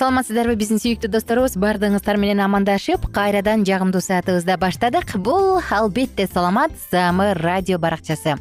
[0.00, 1.58] саламатсыздарбы биздин сүйүктүү досторубуз.
[1.60, 5.18] Баардыгыңыздар менен амандашып кайрадан жагымдуу саатыбызды баштадык.
[5.20, 8.38] Бул албетте саламат саамы радио баракчасы.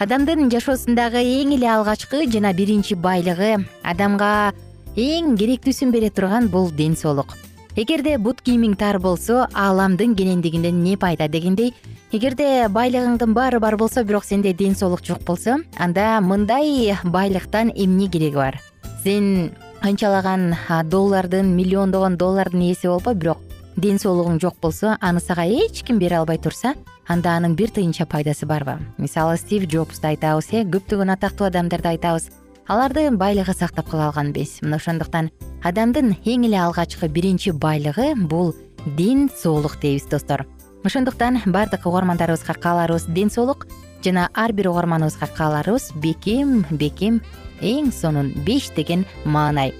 [0.00, 4.54] Адамдын жашоосундагы эң эле алгачкы жана биринчи байлыгы адамга
[4.96, 7.36] эң керектүүсүн бере турган бул ден соолук.
[7.76, 11.74] Эгерде бут кийимиң тар болсо ааламдын кенендигинен эмне пайда дегендей
[12.12, 18.08] эгерде байлыгыңдын баары бар болсо бирок сенде ден соолук жок болсо анда мындай байлыктан эмне
[18.08, 18.60] кереги бар?
[19.04, 19.52] Сен
[19.84, 20.54] канчалаган
[20.88, 23.40] доллардын миллиондогон доллардын ээси болбо бирок
[23.76, 26.72] ден соолугуң жок болсо аны сага эч ким бере албай турса
[27.06, 32.30] анда анын бир тыйынча пайдасы барбы мисалы стив джобсту айтабыз э көптөгөн атактуу адамдарды айтабыз.
[32.66, 35.30] Аларды байлыгы сактап кала алган эмес мына ошондуктан
[35.62, 38.54] адамдын эң эле алгачкы биринчи байлыгы бул
[38.86, 40.46] ден соолук дейбиз достор.
[40.82, 43.66] Ошондуктан баардык угармандарыбызга кааларыбыз ден соолук
[44.02, 47.20] жана ар бир угарманыбызга кааларыбыз бекем бекем
[47.60, 49.74] эң сонун беш деген маанай.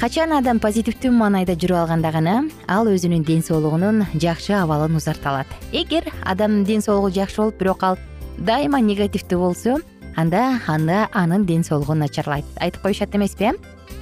[0.00, 2.36] Качан адам позитивдүү маанайда жүрүп алганда гана
[2.66, 7.84] ал өзүнүн ден соолугунун жакшы абалын узарта алат эгер адамдын ден соолугу жакшы болуп бирок
[7.86, 7.98] ал
[8.38, 9.76] дайыма негативдүү болсо
[10.16, 12.44] анда анда анын ден соолугу начарлайт.
[12.60, 13.52] Айтып коюшат эмеспи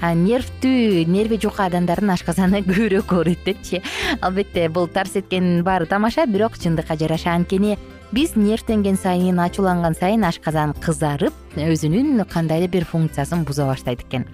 [0.00, 3.82] э нервдүү нерви жука адамдардын ашказаны көбүрөөк ооруйт депчи.
[4.20, 7.34] Албетте бул тарс эткендин баары тамаша бирок чындыкка жараша.
[7.34, 7.76] Анткени
[8.12, 14.26] биз нервденген сайын ачууланган сайын ашказан кызарып өзүнүн кандайдыр бир функциясын буза баштайт экен.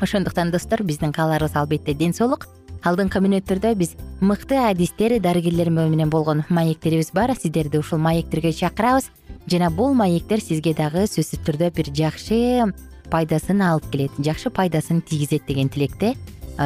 [0.00, 2.48] Ошондуктан достор биздин кааларыбыз албетте ден соолук.
[2.84, 7.34] Алдыңкы мүнөттөрдө биз мыкты адистер дарыгерлер менен болгон маектерибиз бар.
[7.36, 9.10] Сиздерди ушул маектерге чакырабыз.
[9.46, 12.72] Жана бул маектер сизге дагы сөзсүз түрдө бир жакшы
[13.12, 16.14] пайдасын алып келет жакшы пайдасын тийгизет деген тилекте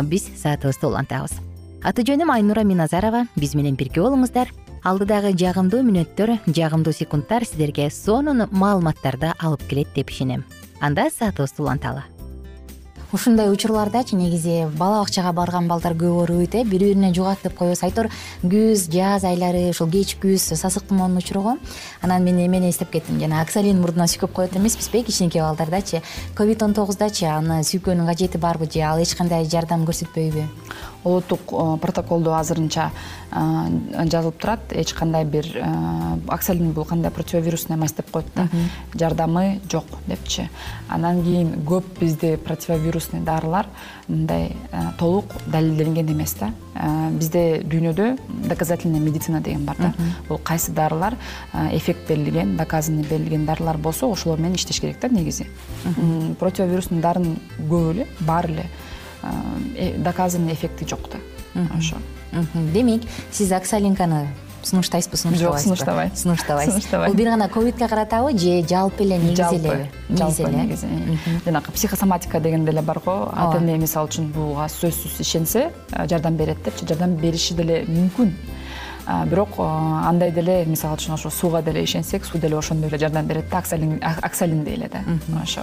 [0.04, 1.34] биз саатыбызды улантабыз.
[1.82, 3.26] Аты жөнүм айнура миназарова.
[3.36, 4.50] Биз менен бирге болуңуздар
[4.84, 10.44] алдыдагы жагымдуу мүнөттөр жагымдуу секундтар сиздерге сонун маалыматтарды алып келет деп ишенем.
[10.80, 12.04] Анда саатыбызды уланталы.
[13.10, 17.82] Ушундай учурлардачы негизи бала бакчага барган балдар көп ооруйт э бири бирине жугат деп коебуз
[17.82, 18.10] айтор
[18.42, 21.56] күз жаз айлары ушул кеч күз сасык тумоонун учуру го
[22.02, 26.02] анан мен эмени эстеп кеттим жана оксалин мурдуна сүйкөп коет эмеспизби кичинекей балдардачы
[26.34, 30.44] ковид он тогуздачы аны сүйкөөнүн кажети барбы же ал эч кандай жардам көрсөтпөйбү
[31.08, 32.90] улуттук э, протоколдо азырынча
[33.30, 34.60] э, жазылып турат.
[34.70, 35.46] Эч кандай бир
[36.28, 38.48] оксалин бул кандай противовирусный эмес деп коет да.
[38.94, 40.48] Жардамы жок депчи.
[40.88, 43.66] Андан кийин көп бизде противовирусный дарылар
[44.08, 46.52] мындай э, толук далилденген эмес да.
[47.10, 48.18] Бизде дүйнөдө
[48.48, 49.94] доказательная медицина деген бар да.
[50.28, 51.16] Бул кайсы дарылар?
[51.72, 55.46] Эффект берилген доказанный берилген дарылар болсо ошолор менен иштеш керек да негизи
[56.38, 58.62] противовирусный дарынын көбү эле баары эле.
[58.62, 58.97] Э,
[59.98, 61.18] доказанный эффекти жок да
[61.76, 61.96] ошо
[62.72, 64.28] демек сиз оксалинканы
[64.62, 65.54] сунуштайсызбы сунуштабайсызбы?
[65.54, 66.16] жок сунуштабайм.
[66.16, 66.72] Сунуштабайсыз.
[66.74, 67.10] Сунуштабайм.
[67.10, 70.86] Бул бир гана ковидке каратабы же жалпы эле негизи элеби жалпы эле негизи
[71.44, 73.30] жанагы психосоматика деген деле бар го.
[73.32, 75.70] Ата эне мисалы үчүн буга сөзсүз ишенсе
[76.10, 76.86] жардам берет депчи.
[76.86, 78.34] Жардам бериши деле мүмкүн
[79.26, 83.48] бирок андай деле мисалы үчүн ошо сууга деле ишенсек суу деле ошондой эле жардам берет
[83.50, 85.00] да аксалиндей эле да.
[85.42, 85.62] Ошо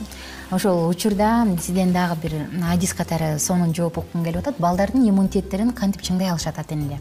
[0.52, 2.34] ошол учурда сизден дагы бир
[2.72, 4.56] адис катары сонун жооп уккум келип атат.
[4.60, 7.00] Балдардын иммунитеттерин кантип чыңдай алышат ата энелер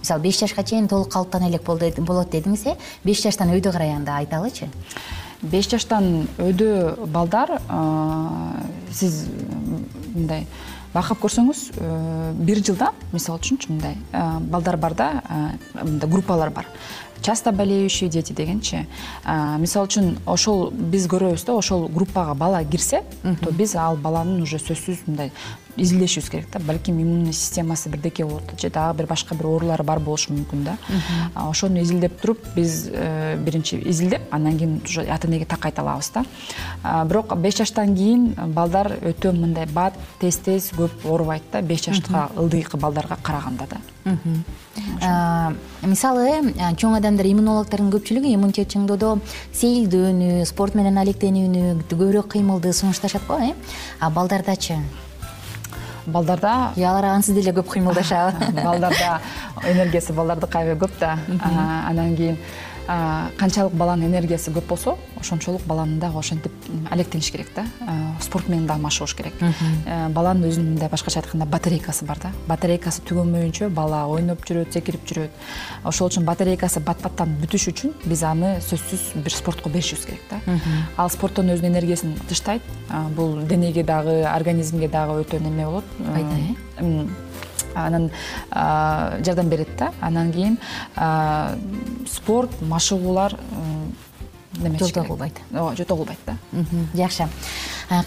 [0.00, 2.76] мисалы беш жашка чейин толук калыптана элек болот дедиңиз э?
[3.04, 4.68] Беш жаштан өйдө карай анда айталычы
[5.42, 7.58] беш жаштан өйдө балдар
[8.92, 9.26] сиз
[10.14, 10.46] мындай
[10.94, 11.88] байкап көрсөңүз э,
[12.46, 16.68] бир жылда мисалы үчүнчү мындай э, балдар бар да э, мындай группалар бар
[17.24, 18.86] часто болеющие дети дегенчи
[19.58, 23.00] мисалы үчүн ошол биз көрөбүз да ошол группага бала кирсе
[23.40, 25.32] то биз ал баланын уже сөзсүз мындай
[25.76, 26.58] изилдешибиз керек да.
[26.60, 30.76] Балким иммунный системасы бирдеке болот же дагы бир башка бир оорулары бар болушу мүмкүн да.
[31.34, 36.12] Ошону изилдеп туруп биз э, биринчи изилдеп андан кийин уже ата энеге так айта алабыз
[36.14, 36.24] да.
[37.06, 42.28] Бирок беш жаштан кийин балдар өтө мындай бат тез тез көп оорубайт да беш жашка
[42.36, 43.93] ылдыйкы балдарга караганда да
[45.88, 46.26] мисалы
[46.76, 49.14] чоң адамдар иммунологдордун көпчүлүгү иммунитет чыңдоодо
[49.56, 53.54] сейилдөөнү спорт менен алектенүүнү көбүрөөк кыймылды сунушташат го э?
[54.00, 54.76] А балдардачы?
[56.06, 59.20] Балдарда алар ансыз деле көп кыймылдашабы балдарда
[59.64, 61.18] энергиясы балдардыкы аябай көп да.
[61.88, 62.38] Анан кийин
[62.86, 66.52] канчалык баланын энергиясы көп болсо ошончолук баланын дагы ошентип
[66.90, 67.64] алектениш керек да.
[68.20, 69.34] Спорт менен дагы машыгыш керек.
[69.40, 72.32] Э, баланын өзүнүн мындай башкача айтканда батарейкасы бар да.
[72.48, 75.42] Батарейкасы түгөнмөйүнчө бала ойноп жүрөт секирип жүрөт.
[75.84, 80.40] Ошол үчүн батарейкасы бат баттан бүтүш үчүн биз аны сөзсүз бир спортко беришибиз керек да.
[80.96, 82.62] Ал спорттон өзүнүн энергиясын тыштайт.
[83.16, 85.84] Бул денеге дагы организмге дагы өтө неме болот.
[86.12, 86.36] Пайда
[86.80, 87.06] э
[87.74, 88.10] анан
[88.50, 89.92] жардам берет да.
[90.00, 90.58] Анан кийин
[92.06, 93.36] спорт машыгуулар
[94.78, 96.36] жолтоо кылбайт ооба жото кылбайт да.
[96.94, 97.28] Жакшы.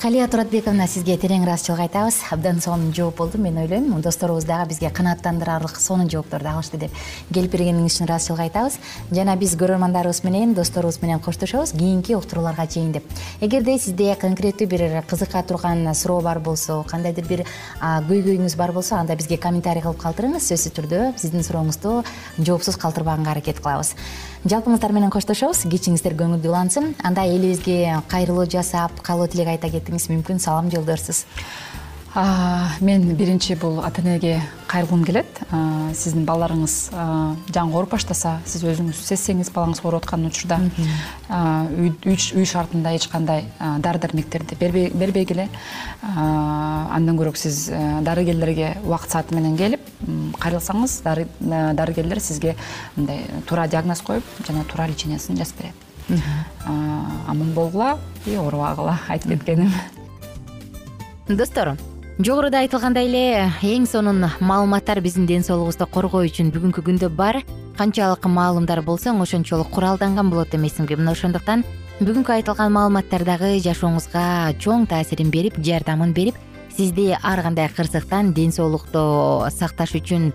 [0.01, 2.15] Калия туратбековна сизге терең ыраазычылык айтабыз.
[2.31, 4.01] Абдан сонун жооп болду мен ойлойм.
[4.01, 6.91] Досторубуз дагы бизге канааттандырарлык сонун жоопторду алышты деп
[7.31, 8.79] келип бергениңиз үчүн ыраазычылык айтабыз.
[9.11, 11.71] Жана биз көрөрмандарыбыз менен досторубуз менен коштошобуз.
[11.77, 13.03] Кийинки уктурууларга чейин деп.
[13.39, 17.45] Эгерде сизде конкреттүү бир кызыка турган суроо бар болсо кандайдыр бир
[17.79, 20.41] көйгөйүңүз бар болсо анда бизге комментарий кылып калтырыңыз.
[20.49, 22.01] Сөзсүз түрдө сиздин сурооңузду
[22.39, 23.93] жоопсуз калтырбаганга аракет кылабыз.
[24.47, 25.65] Жалпыңыздар менен коштошобуз.
[25.67, 26.15] Кечиңиздер
[26.45, 31.25] улансын анда элибизге кайрылуу жасап каалоо тилек айта кетиңиз мүмкүн салам жолдорсуз.
[32.81, 35.39] Мен биринчи бул ата энеге кайрылгым келет.
[35.93, 36.89] Сиздин балдарыңыз
[37.53, 40.57] жаңы ооруп баштаса сиз өзүңүз сезсеңиз балаңыз ооруп аткан учурда
[41.29, 45.49] үй шартында эч кандай дары дармектерди бербегиле.
[46.01, 47.67] Андан көрө сиз
[48.01, 49.85] дарыгерлерге убакыт сааты менен келип
[50.41, 52.55] кайрылсаңыз дарыгерлер сизге
[52.95, 55.86] мындай туура диагноз коюп жана туура лечениясын жазып берет
[56.67, 59.71] аман болгула и оорубагыла айтып кеткеним.
[61.27, 61.75] Достор
[62.19, 67.43] жогоруда айтылгандай эле эң сонун маалыматтар биздин ден соолугубузду коргоо үчүн бүгүнкү күндө бар.
[67.77, 71.63] Канчалык маалымдар болсоң ошончолук куралданган болот эмессиңби мына ошондуктан
[71.99, 76.35] бүгүнкү айтылган маалыматтар дагы жашооңузга чоң таасирин берип жардамын берип
[76.77, 80.31] сизди ар кандай кырсыктан ден соолукту сакташ үчүн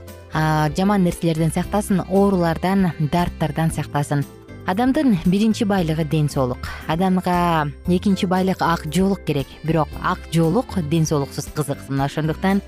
[0.76, 4.24] жаман нерселерден сактасын оорулардан дарттардан сактасын
[4.66, 6.68] адамдын биринчи байлыгы ден соолук.
[6.86, 9.46] Адамга экинчи байлык ак жоолук керек.
[9.64, 12.62] Бирок ак жоолук ден соолуксуз кызык мына ошондуктан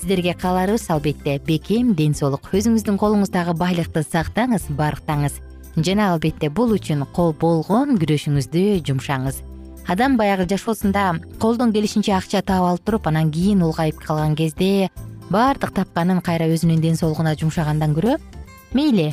[0.00, 5.40] сиздерге кааларыбыз албетте бекем ден соолук өзүңүздүн колуңуздагы байлыкты сактаңыз барктаңыз.
[5.76, 9.42] Жана албетте бул үчүн кол болгон күрөшүңүздү жумшаңыз.
[9.88, 14.90] Адам баягы жашоосунда колдон келишинче акча таап алып туруп анан кийин улгайып калган кезде
[15.30, 18.18] баардык тапканын кайра өзүнүн ден соолугуна жумшагандан көрө
[18.74, 19.12] мейли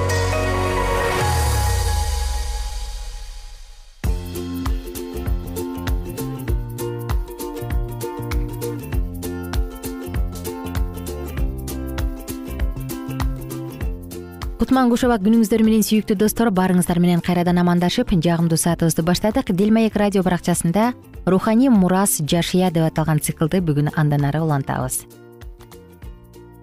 [14.71, 19.49] кутман куш абак күнүңүздөр менен сүйүктүү достор баарыңыздар менен кайрадан амандашып жагымдуу саатыбызды баштадык.
[19.51, 20.93] Дил маек радио баракчасында
[21.25, 25.01] руханий мурас жашыя деп аталган циклды бүгүн андан ары улантабыз.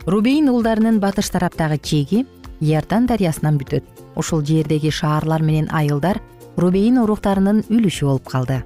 [0.06, 2.24] Рубейн уулдарынын батыш тараптагы чеги
[2.60, 3.84] иордан дарыясынан бүтөт.
[4.16, 6.22] Ушул жердеги шаарлар менен айылдар
[6.56, 8.62] рубейн уруктарынын үлүшү болуп калды.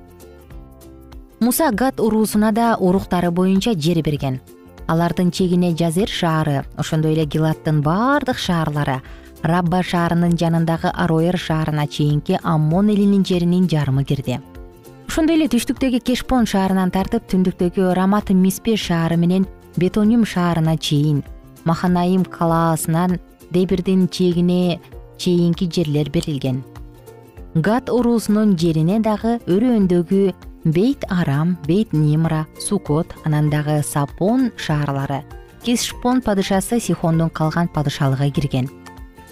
[1.40, 4.38] Муса гат уруусуна да уруктары боюнча жер берген.
[4.86, 9.00] Алардын чегине жазер шаары ошондой эле гилаттын баардык шаарлары
[9.42, 14.38] рабба шаарынын жанындагы ароер шаарына чейинки аммон элинин жеринин жарымы кирди.
[15.08, 19.46] Ошондой эле түштүктөгү кешпон шаарынан тартып түндүктөгү рамат миспе шаары менен
[19.76, 21.22] бетоним шаарына чейин
[21.64, 23.18] маханаим калаасынан
[23.50, 24.80] дебирдин чегине
[25.18, 26.62] чейинки жерлер берилген.
[27.54, 30.32] Гат уруусунун жерине дагы өрөөндөгү
[30.64, 35.24] бейт арам бейт нимра сукот анан дагы сапон шаарлары
[35.64, 38.70] кесшпон падышасы сихондун калган падышалыгы кирген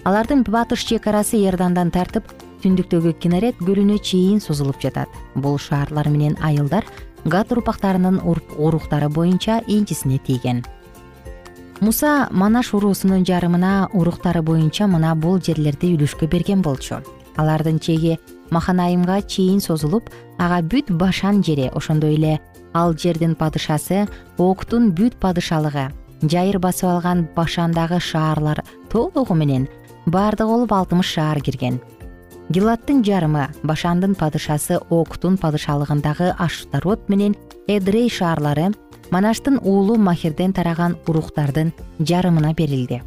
[0.04, 2.24] алардын батыш чек арасы иордандан тартып
[2.62, 5.08] түндүктөгү кинерет көлүнө чейин созулуп жатат.
[5.34, 6.84] Бул шаарлар менен айылдар
[7.24, 10.64] гат урпактарынын уруктары боюнча энчисине тийген.
[11.80, 17.00] Муса манаш уруусунун жарымына уруктары боюнча мына бул жерлерди үлүшкө берген болчу.
[17.36, 18.18] Алардын чеги
[18.50, 22.40] маханайымга чейин созулуп ага бүт башан жери ошондой эле
[22.72, 24.06] ал жердин падышасы
[24.38, 25.90] октун бүт падышалыгы
[26.22, 29.68] жайыр басып алган башандагы шаарлар толугу менен
[30.10, 31.80] баардыгы болуп алтымыш шаар кирген.
[32.50, 37.36] Гилаттын жарымы башандын падышасы октун падышалыгындагы аштарот менен
[37.68, 38.72] эдрей шаарлары
[39.10, 43.02] манаштын уулу махирден тараган уруктардын жарымына берилди.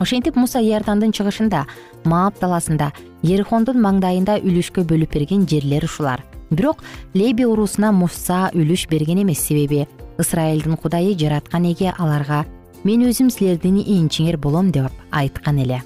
[0.00, 1.66] Ошентип муса иордандын чыгышында
[2.04, 2.90] маап даласында
[3.22, 6.24] ерихондун маңдайында үлүшкө бөлүп берген жерлер ушулар.
[6.50, 6.82] Бирок
[7.14, 9.86] леби уруусуна муса үлүш берген эмес себеби
[10.18, 12.44] ысрайылдын кудайы жараткан эге аларга
[12.82, 15.82] мен өзүм силердин энчиңер болом деп айткан эле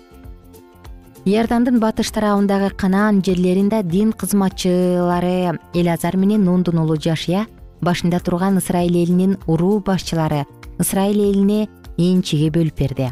[1.25, 7.47] иордандын батыш тарабындагы канаан жерлеринде дин кызматчылары элазар менен нундун уулу жашия
[7.81, 10.43] башында турган ысрайыл элинин уруу башчылары
[10.79, 13.09] ысрайыл элине энчиге бөлүп берди.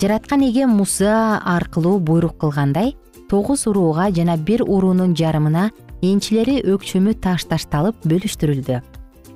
[0.00, 2.94] Жараткан эге муса аркылуу буйрук кылгандай
[3.28, 5.72] тогуз урууга жана бир уруунун жарымына
[6.02, 8.78] энчилери өкчөмү таш ташталып бөлүштүрүлдү.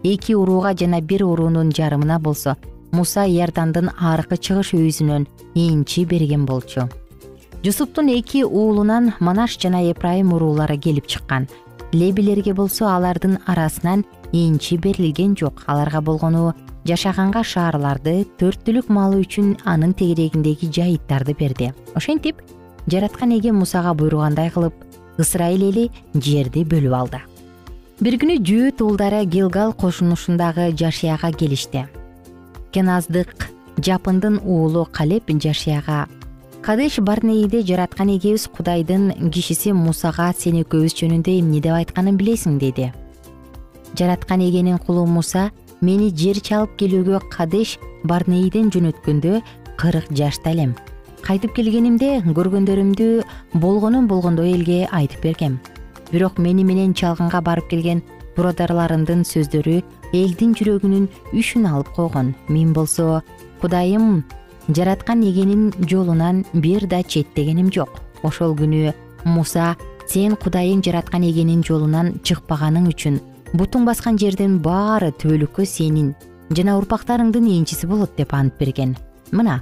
[0.05, 2.55] Эки урууга жана бир уруунун жарымына болсо
[2.93, 5.27] муса иордандын аркы чыгыш өйүзүнөн
[5.57, 6.87] энчи берген болчу
[7.65, 11.49] жусуптун эки уулунан манаш жана эпрайым уруулары келип чыккан.
[11.93, 15.65] Лебилерге болсо алардын арасынан энчи берилген жок.
[15.67, 21.73] Аларга болгону жашаганга шаарларды төрт түлүк малы үчүн анын тегерегиндеги жайыттарды берди.
[21.95, 22.43] Ошентип
[22.87, 24.75] жараткан эге мусага буйругандай кылып
[25.19, 27.23] ысрайыл эли жерди бөлүп алды.
[28.01, 31.89] Бир күнү жөөт уулдары гилгал кошунушундагы жашияга келишти.
[32.71, 33.49] Кеназдык
[33.83, 36.07] жапындын уулу калеп жашияга
[36.63, 42.91] кадыш барнеиде жараткан эгебиз кудайдын кишиси мусага сен экөөбүз жөнүндө эмне деп айтканын билесиң деди.
[43.99, 45.51] Жараткан эгенин кулу муса
[45.81, 49.41] мени жер чалып келүүгө кадеш барнеиден жөнөткөндө
[49.79, 50.75] кырк жашта элем.
[51.23, 53.09] Кайтып келгенимде көргөндөрүмдү
[53.55, 55.59] болгонун болгондой элге айтып бергем.
[56.13, 58.03] Бирок мени менен чалгынга барып келген
[58.37, 59.81] бурадарларымдын сөздөрү
[60.13, 62.35] элдин жүрөгүнүн үшүн алып койгон.
[62.49, 63.23] Мен болсо
[63.61, 64.25] кудайым
[64.69, 68.01] жараткан эгенин жолунан бир да четтегеним жок.
[68.23, 68.93] Ошол күнү
[69.25, 73.21] муса сен кудайың жараткан эгенин жолунан чыкпаганың үчүн
[73.55, 76.15] бутуң баскан жердин баары түбөлүккө сенин
[76.51, 78.97] жана урпактарыңдын энчиси болот деп ант берген.
[79.33, 79.61] Мына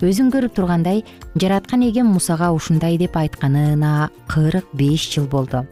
[0.00, 1.04] өзүң көрүп тургандай
[1.36, 5.66] жараткан эген мусага ушундай деп айтканына кырк беш жыл болду.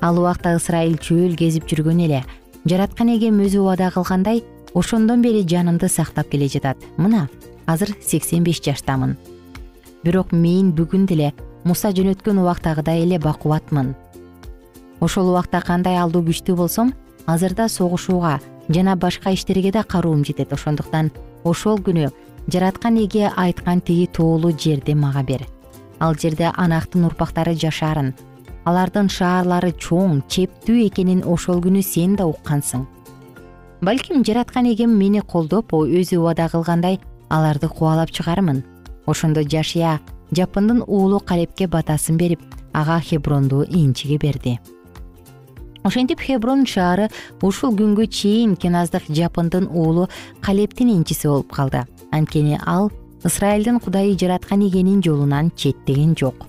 [0.00, 2.24] Ал убакта ысрайыл чөөл кезип жүргөн эле
[2.64, 4.44] жараткан эгем өзү убада кылгандай
[4.74, 6.78] ошондон бери жанымды сактап келе жатат.
[6.96, 7.28] Мына
[7.68, 9.16] азыр сексен беш жаштамын.
[10.02, 11.32] Бирок мен бүгүн деле
[11.68, 13.94] муса жөнөткөн убактагыдай эле бакубатмын.
[15.00, 16.94] Ошол убакта кандай алдуу күчтүү болсом
[17.26, 20.52] азыр да согушууга жана башка иштерге да кароом жетет.
[20.52, 21.12] Ошондуктан
[21.44, 22.10] ошол күнү
[22.48, 25.46] жараткан эге айткан тиги тоолуу жерди мага бер.
[26.00, 28.14] Ал жерде анактын урпактары жашаарын
[28.68, 32.86] алардын шаарлары чоң чептүү экенин ошол күнү сен да уккансың.
[33.80, 36.98] Балким жараткан эгем мени колдоп өзү убада кылгандай
[37.28, 38.64] аларды кубалап чыгармын.
[39.06, 42.40] Ошондо жашия жапындын уулу калепке батасын берип
[42.72, 44.58] ага хебронду энчиге берди.
[45.82, 47.08] Ошентип хеброн шаары
[47.42, 50.08] ушул күнгө чейин кеназдык жапындын уулу
[50.40, 51.84] калептин энчиси болуп калды.
[52.12, 52.90] Анткени ал
[53.24, 56.46] ысрайылдын кудайы жараткан эгенин жолунан четтеген жок.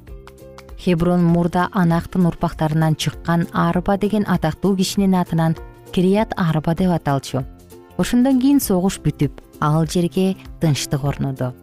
[0.77, 5.55] Хеброн мурда анактын урпактарынан чыккан арба деген атактуу кишинин атынан
[5.91, 7.45] кирият арба деп аталчу.
[7.97, 11.53] Ошондон кийин согуш бүтүп ал жерге тынчтык орноду.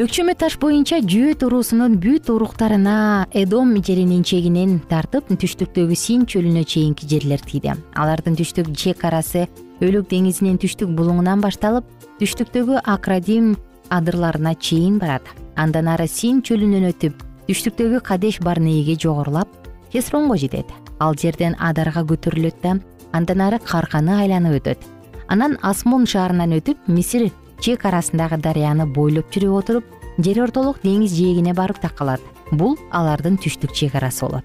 [0.00, 7.04] Өкчөмө таш боюнча жөөт уруусунун бүт уруктарына эдом жеринин чегинен тартып түштүктөгү син чөлүнө чейинки
[7.04, 7.74] жерлер тийди.
[7.92, 9.42] Алардын түштүк чек арасы
[9.84, 11.84] өлүк деңизинин түштүк булуңунан башталып
[12.16, 13.58] түштүктөгү акрадим
[13.92, 15.26] адырларына чейин барат.
[15.60, 19.52] Андан ары син чөлүнөн өтүп түштүктөгү кадеш барнейге жогорулап
[19.92, 20.72] хесронго жетет.
[20.96, 22.78] Ал жерден адарга көтөрүлөт да
[23.12, 24.88] андан ары карканы айланып өтөт
[25.30, 27.28] анан асмон шаарынан өтүп мисир
[27.62, 29.84] чек арасындагы дарыяны бойлоп жүрүп отуруп
[30.18, 32.20] жер ортолук деңиз жээгине барып такалат.
[32.50, 34.44] Бул алардын түштүк чек арасы болот.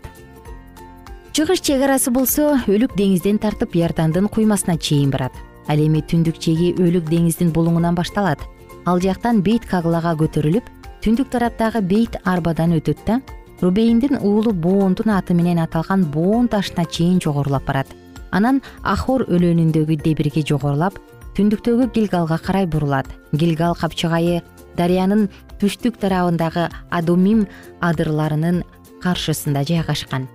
[1.34, 5.34] Чыгыш чек арасы болсо өлүк деңизден тартып иордандын куймасына чейин барат.
[5.68, 8.46] Ал эми түндүк чеги өлүк деңиздин булуңунан башталат.
[8.86, 10.70] Ал жактан бейт каглага көтөрүлүп
[11.02, 13.20] түндүк тараптагы бейт арбадан өтөт да
[13.62, 17.88] рубейндин уулу боондун аты менен аталган боон ташына чейин жогорулап барат
[18.36, 21.00] анан ахор өлөөнүндөгү дебирге жогорулап
[21.36, 23.08] түндүктөгү гилгалга карай бурулат.
[23.32, 24.42] Гилгал капчыгайы
[24.78, 27.46] дарыянын түштүк тарабындагы адумим
[27.80, 28.64] адырларынын
[29.04, 30.28] каршысында жайгашкан.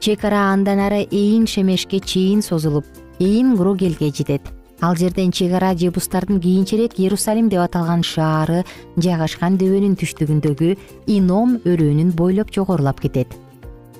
[0.00, 2.84] Чек ара андан ары эйин шемешке чейин созулуп
[3.18, 4.42] эйин грогелге жетет.
[4.80, 8.64] Ал жерден чек ара жебустардын кийинчерээк иерусалим деп аталган шаары
[8.96, 10.76] жайгашкан дөбөнүн түштүгүндөгү
[11.16, 13.32] ином өрөөнүн бойлоп жогорулап кетет.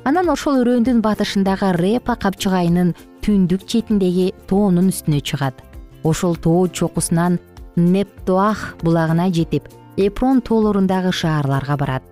[0.04, 2.92] Анан ошол өрөөндүн батышындагы репа капчыгайынын
[3.26, 5.58] түндүк четиндеги тоонун үстүнө чыгат.
[6.06, 7.40] Ошол тоо чокусунан
[7.74, 12.04] нептоах булагына жетип эпрон тоолорундагы шаарларга барат.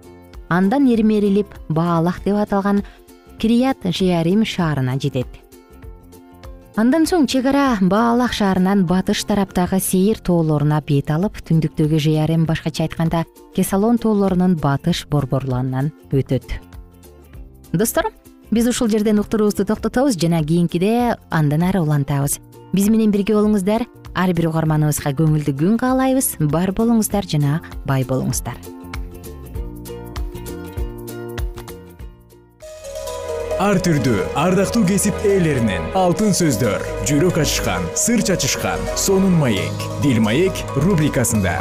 [0.49, 2.83] Андан эрмерилип баалах деп аталган
[3.39, 5.31] кирият жеарим шаарына жетет.
[6.75, 12.89] Андан соң чек ара баалах шаарынан батыш тараптагы сейир тоолоруна бет алып түндүктөгү жеарим башкача
[12.89, 13.23] айтканда
[13.55, 16.59] кесалон тоолорунун батыш борборлорунан өтөт.
[17.73, 18.11] Достор
[18.51, 22.39] биз ушул жерден уктуруубузду токтотобуз жана кийинкиде андан ары улантабыз.
[22.73, 28.59] Биз менен бирге болуңуздар ар бир угарманыбызга көңүлдүү күн каалайбыз бар болуңуздар жана бай болуңуздар.
[33.63, 40.67] Ар түрдүү ардактуу кесип ээлеринен алтын сөздөр жүрөк ачышкан сыр чачышкан сонун маек дил маек
[40.75, 41.61] рубрикасында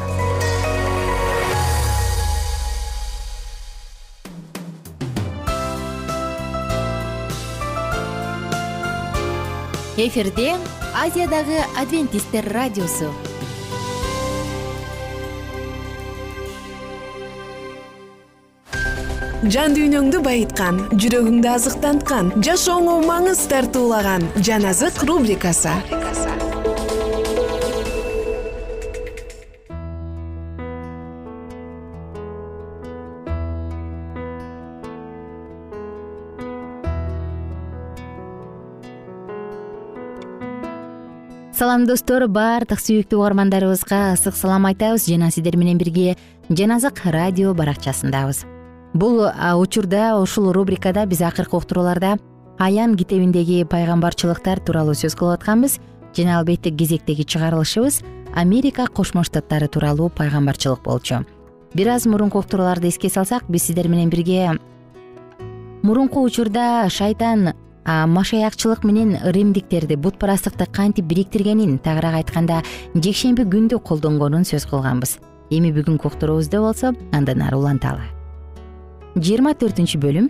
[9.97, 10.55] эфирде
[10.97, 13.11] азиядагы адвентисттер радиосу.
[19.43, 25.75] Жан дүйнөңдү байыткан жүрөгүңдү азыктанткан жашооңо маңыз тартуулаган жан азык рубрикасы
[41.63, 45.05] салам достор баардык сүйүктүү угармандарыбызга ысык салам айтабыз.
[45.07, 46.17] Жана сиздер менен бирге
[46.49, 48.41] жаназык радио баракчасындабыз.
[48.93, 49.21] Бул
[49.61, 52.17] учурда ушул рубрикада биз акыркы уктурууларда
[52.59, 55.79] аян китебиндеги пайгамбарчылыктар тууралуу сөз кылып атканбыз.
[56.11, 58.01] Жана албетте кезектеги чыгарылышыбыз
[58.35, 61.23] америка кошмо штаттары тууралуу пайгамбарчылык болчу.
[61.73, 64.59] Бир аз мурунку уктурууларды эске салсак биз сиздер менен бирге
[65.81, 67.53] мурунку учурда шайтан
[67.85, 72.61] машаякчылык менен римдиктерди бутпарастыкты кантип бириктиргенин тагыраак айтканда
[72.95, 75.17] жекшемби күндү колдонгонун сөз кылганбыз.
[75.51, 78.07] Эми бүгүнкү уктуруубузда болсо андан ары уланталы.
[79.15, 80.29] Жыйырма төртүнчү бөлүм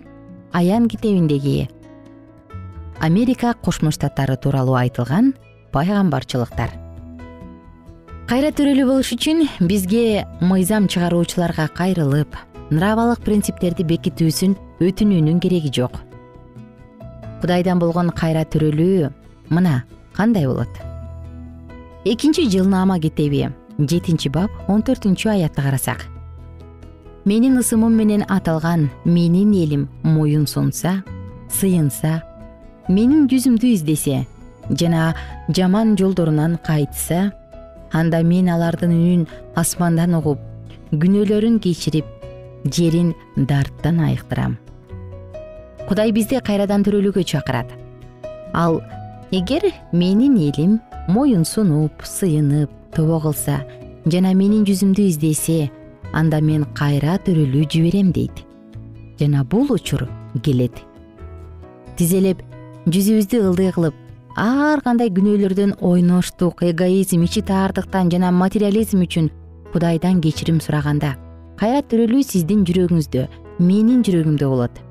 [0.52, 1.68] аян китебиндеги
[3.00, 5.34] америка кошмо штаттары тууралуу айтылган
[5.72, 6.74] пайгамбарчылыктар.
[8.26, 12.34] Кайра төрөлүү болуш үчүн бизге мыйзам чыгаруучуларга кайрылып
[12.70, 16.00] нравалык принциптерди бекитүүсүн өтүнүүнүн кереги жок
[17.40, 19.10] кудайдан болгон кайра төрөлүү
[19.50, 19.82] мына
[20.16, 20.70] кандай болот?
[22.04, 26.06] Экинчи жылнаама китеби жетинчи бап он төртүнчү аятты карасак.
[27.24, 31.02] Менин ысымым менен аталган менин элим моюн сунса
[31.48, 32.22] сыйынса
[32.88, 34.26] менин жүзүмдү издесе
[34.70, 35.14] жана
[35.48, 37.32] жаман жолдорунан кайтса
[37.92, 39.24] анда мен алардын үнүн
[39.56, 40.40] асмандан угуп
[40.92, 42.04] күнөөлөрүн кечирип
[42.64, 44.58] жерин дарттан айыктырам
[45.88, 47.68] кудай бизди кайрадан төрөлүүгө чакырат.
[48.52, 48.80] Ал
[49.30, 53.60] эгер менин элим моюн сунуп сыйынып тобо кылса
[54.06, 55.70] жана менин жүзүмдү издесе
[56.12, 58.44] анда мен кайра төрөлүү жиберем дейт.
[59.20, 60.08] Жана бул учур
[60.42, 60.78] келет.
[61.96, 62.42] Тизелеп
[62.86, 63.94] жүзүбүздү ылдый кылып
[64.36, 69.30] ар кандай күнөөлөрдөн ойноштук эгоизм ичи таардыктан жана материализм үчүн
[69.72, 71.14] кудайдан кечирим сураганда
[71.60, 73.28] кайра төрөлүү сиздин жүрөгүңүздө
[73.62, 74.83] менин жүрөгүмдө болот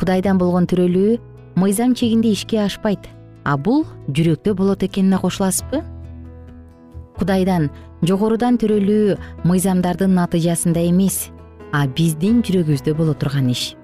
[0.00, 1.18] кудайдан болгон төрөлүү
[1.60, 3.08] мыйзам чегинде ишке ашпайт.
[3.44, 5.82] А бул жүрөктө болот экенине кошуласызбы?
[7.18, 7.70] Кудайдан
[8.02, 11.28] жогорудан төрөлүү мыйзамдардын натыйжасында эмес
[11.74, 13.74] а биздин жүрөгүбүздө боло турган иш.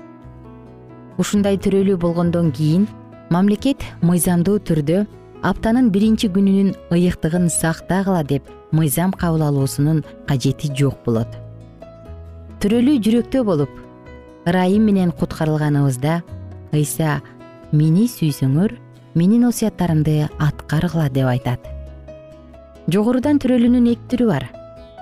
[1.18, 2.86] Ушундай төрөлүү болгондон кийин
[3.34, 5.04] мамлекет мыйзамдуу түрдө
[5.42, 11.28] аптанын биринчи күнүнүн ыйыктыгын сактагыла деп мыйзам кабыл алуусунун кажети жок болот.
[12.62, 13.70] Төрөлүү жүрөктө болуп
[14.46, 16.20] ырайым менен куткарылганыбызда
[16.72, 17.20] ыйса
[17.72, 18.76] мени сүйсөңөр
[19.14, 21.60] менин осуяттарымды аткаргыла деп айтат.
[22.90, 24.46] Жогорудан төрөлүүнүн эки түрү бар.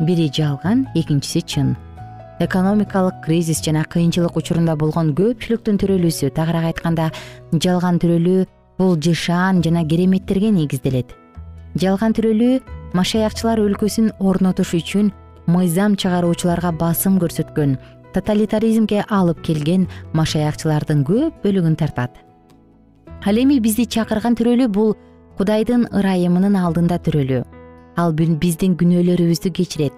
[0.00, 1.76] Бири жалган экинчиси чын.
[2.40, 7.10] Экономикалык кризис жана кыйынчылык учурунда болгон көпчүлүктүн төрөлүүсү тагыраак айтканда
[7.52, 8.46] жалган төрөлүү
[8.78, 11.14] бул жышаан жана кереметтерге негизделет.
[11.74, 12.60] Жалган төрөлүү
[12.94, 15.10] машаякчылар өлкөсүн орнотуш үчүн
[15.50, 17.76] мыйзам чыгаруучуларга басым көрсөткөн
[18.14, 22.16] тоталитаризмге алып келген машаякчылардын көп бөлүгүн тартат.
[23.26, 24.96] Ал эми бизди чакырган төрөлүү бул
[25.38, 27.44] кудайдын ырайымынын алдында төрөлүү
[27.98, 29.92] ал биздин күнөөлөрүбүздү кечирет.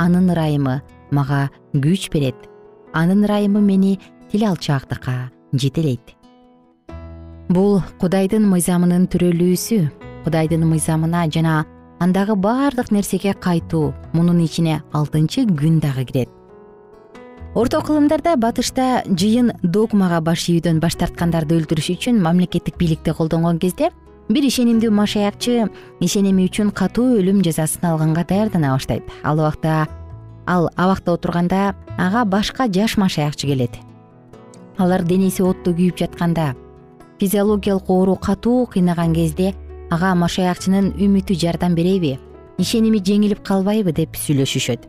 [0.00, 2.36] Анын ырайымы мага күч берет.
[2.92, 3.98] Анын ырайымы мени
[4.30, 6.16] тил алчаактыкка жетелейт.
[7.52, 9.80] Бул кудайдын мыйзамынын төрөлүүсү
[10.24, 11.64] кудайдын мыйзамына жана
[12.00, 16.41] андагы баардык нерсеге кайтуу мунун ичине алтынчы күн дагы кирет
[17.54, 23.90] орто кылымдарда батышта жыйын догмага баш ийүүдөн баш тарткандарды өлтүрүш үчүн мамлекеттик бийликти колдонгон кезде
[24.32, 25.68] бир ишенимдүү машаякчы
[26.00, 29.04] ишеними үчүн катуу өлүм жазасын алганга даярдана баштайт.
[29.22, 29.86] Ал убакта
[30.46, 33.76] ал абакта отурганда ага башка жаш машаякчы келет.
[34.78, 36.54] Алар денеси отто күйүп жатканда
[37.20, 39.52] физиологиялык оору катуу кыйнаган кезде
[39.90, 42.16] ага машаякчынын үмүтү жардам береби
[42.56, 44.88] ишеними жеңилип калбайбы деп сүйлөшүшөт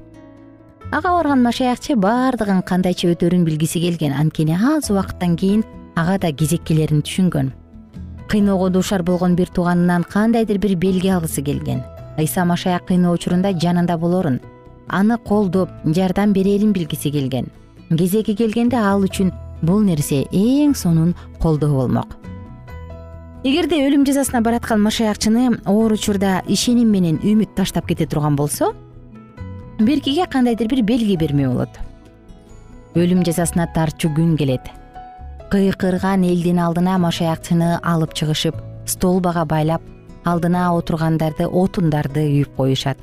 [0.93, 4.13] ага барган машаякчы баардыгын кандайча өтөрүн билгиси келген.
[4.13, 5.63] Анткени аз убакыттан кийин
[5.95, 7.49] ага да кезек келерин түшүнгөн.
[8.29, 11.81] Кыйноого дуушар болгон бир тууганынан кандайдыр бир белги алгысы келген.
[12.17, 14.39] Ыйса машаяк кыйноо учурунда жанында болорун.
[14.87, 17.49] Аны колдоп жардам берерин билгиси келген.
[17.89, 22.17] Кезеги келгенде ал үчүн бул нерсе эң сонун колдоо болмок.
[23.43, 28.73] Эгерде өлүм жазасына бараткан машаякчыны оор учурда ишеним менен үмүт таштап кете турган болсо
[29.79, 31.79] биркиге кандайдыр бир белги бермөө болот.
[32.93, 34.67] Өлүм жазасына тартчу күн келет.
[35.49, 39.81] Кыйкырган элдин алдына машаякчыны алып чыгышып столбага байлап
[40.25, 42.97] алдына отургандарды отундарды үйүп коюшат.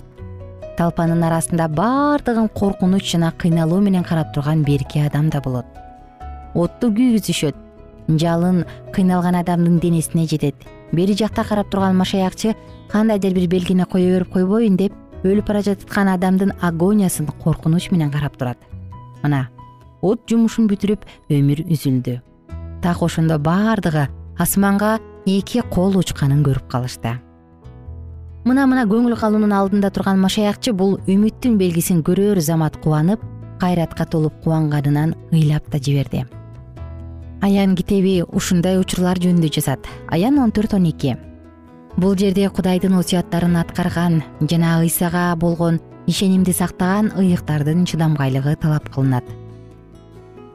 [0.78, 5.66] Талпанын арасында баардыгын коркунуч жана кыйналуу менен карап турган берки адам да болот.
[6.54, 7.56] Отту күйгүзүшөт.
[8.08, 10.54] Жалын кыйналган адамдын денесине жетет.
[10.92, 12.54] Бери жакта карап турган машаякчы
[12.88, 14.92] кандайдыр бир белгини кое берип койбоюн деп
[15.24, 18.58] өлүп бара жаткан адамдын агониясын коркунуч менен карап турат.
[19.22, 19.48] Мына
[20.02, 22.20] от жумушун бүтүрүп өмүр үзүлдү.
[22.80, 27.18] Так ошондо баардыгы асманга эки кол учканын көрүп калышты.
[28.44, 33.20] Мына мына көңүл калуунун алдында турган машаякчы бул үмүттүн белгисин көрөр замат кубанып
[33.60, 36.24] кайратка толуп кубанганынан ыйлап да жиберди.
[37.42, 41.18] Аян китеби ушундай учурлар жөнүндө жазат аян он төрт он эки
[41.96, 49.24] бул жерде кудайдын осуяттарын аткарган жана ыйсага болгон ишенимди сактаган ыйыктардын чыдамкайлыгы талап кылынат.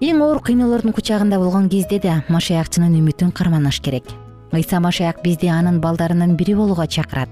[0.02, 4.06] Эң оор кыйноолордун кучагында болгон кезде да машаякчынын үмүтүн карманыш керек.
[4.52, 7.30] Ыйса машаяк бизди анын балдарынын бири болууга чакырат.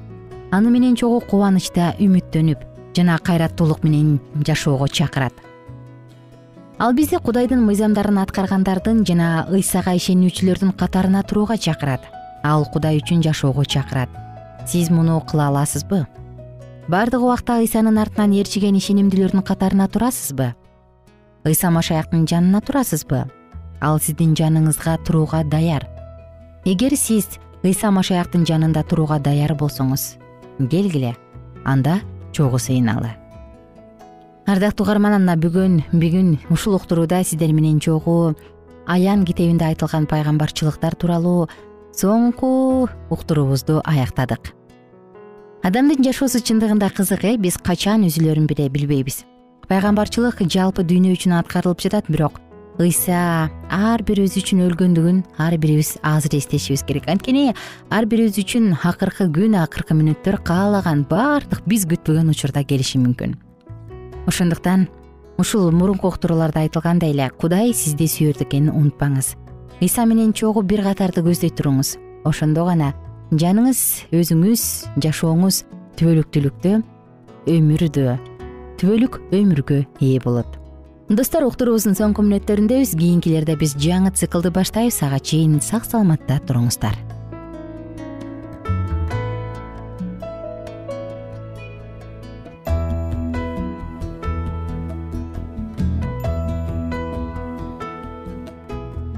[0.51, 2.63] Аны менен чогуу кубанычта үмүттөнүп
[2.95, 5.33] жана кайраттуулук менен жашоого чакырат.
[6.79, 13.65] Ал бизди кудайдын мыйзамдарын аткаргандардын жана ыйсага ишенүүчүлөрдүн катарына турууга чакырат ал кудай үчүн жашоого
[13.65, 14.09] чакырат.
[14.67, 16.05] Сиз муну кыла аласызбы?
[16.87, 20.53] Баардык убакта ыйсанын артынан ээрчиген ишенимдүүлөрдүн катарына турасызбы?
[21.47, 23.25] Ыйса машаяктын жанына турасызбы?
[23.81, 25.87] Ал сиздин жаныңызга турууга даяр.
[26.65, 30.15] Эгер сиз ыйса машаяктын жанында турууга даяр болсоңуз
[30.59, 31.15] келгиле
[31.65, 32.01] анда
[32.31, 33.15] чогуу сыйыналы.
[34.45, 38.35] Ардактуу угарман мына бүгүн бүгүн ушул уктурууда сиздер менен чогуу
[38.85, 41.47] аян китебинде айтылган пайгамбарчылыктар тууралуу
[41.93, 44.53] соңку уктуруубузду аяктадык.
[45.63, 49.23] Адамдын жашоосу чындыгында кызык э биз качан үзүлөрүн билбейбиз.
[49.69, 52.41] Пайгамбарчылык жалпы дүйнө үчүн аткарылып жатат бирок
[52.79, 57.07] ыйса ар бирибиз үчүн өлгөндүгүн ар бирибиз азыр эстешибиз керек.
[57.07, 57.53] Анткени
[57.89, 63.37] ар бирибиз үчүн акыркы күн акыркы мүнөттөр каалаган баардык биз күтпөгөн учурда келиши мүмкүн.
[64.27, 64.89] Ошондуктан
[65.37, 69.35] ушул мурунку уктурууларда айтылгандай эле кудай сизди сүйөт экенин унутпаңыз
[69.81, 71.97] ыйса менен чогуу бир катарды көздөй туруңуз.
[72.25, 72.93] Ошондо гана
[73.31, 74.65] жаныңыз өзүңүз
[75.03, 75.63] жашооңуз
[75.99, 76.75] түбөлүктүүлүктө
[77.53, 78.17] өмүрдө
[78.81, 80.59] түбөлүк өмүргө ээ болот.
[81.09, 86.95] Достор уктуруубуздун соңку мүнөттөрүндөбүз кийинкилерде биз жаңы циклды баштайбыз ага чейин сак саламатта туруңуздар